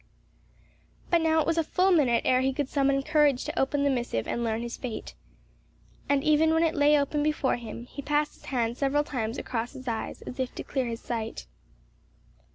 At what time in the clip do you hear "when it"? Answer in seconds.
6.55-6.73